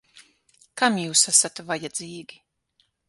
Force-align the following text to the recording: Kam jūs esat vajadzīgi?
Kam 0.81 0.97
jūs 1.01 1.23
esat 1.33 1.61
vajadzīgi? 1.71 2.41